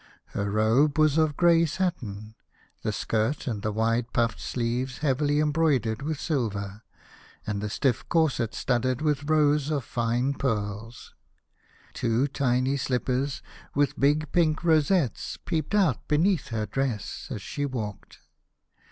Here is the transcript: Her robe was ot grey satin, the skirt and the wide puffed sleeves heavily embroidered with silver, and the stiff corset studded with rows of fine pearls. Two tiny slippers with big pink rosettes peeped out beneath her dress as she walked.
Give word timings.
Her 0.33 0.49
robe 0.49 0.97
was 0.97 1.19
ot 1.19 1.37
grey 1.37 1.63
satin, 1.67 2.33
the 2.81 2.91
skirt 2.91 3.45
and 3.45 3.61
the 3.61 3.71
wide 3.71 4.11
puffed 4.13 4.39
sleeves 4.39 4.97
heavily 4.97 5.39
embroidered 5.39 6.01
with 6.01 6.19
silver, 6.19 6.81
and 7.45 7.61
the 7.61 7.69
stiff 7.69 8.09
corset 8.09 8.55
studded 8.55 9.03
with 9.03 9.25
rows 9.29 9.69
of 9.69 9.83
fine 9.83 10.33
pearls. 10.33 11.13
Two 11.93 12.27
tiny 12.27 12.77
slippers 12.77 13.43
with 13.75 13.99
big 13.99 14.31
pink 14.31 14.63
rosettes 14.63 15.37
peeped 15.45 15.75
out 15.75 16.07
beneath 16.07 16.47
her 16.47 16.65
dress 16.65 17.27
as 17.29 17.43
she 17.43 17.63
walked. 17.67 18.17